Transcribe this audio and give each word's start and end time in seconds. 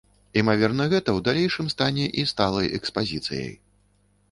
Імаверна 0.41 0.87
гэта 0.93 1.09
ў 1.17 1.25
далейшым 1.27 1.69
стане 1.75 2.09
і 2.23 2.25
сталай 2.33 2.73
экспазіцыяй. 2.81 3.55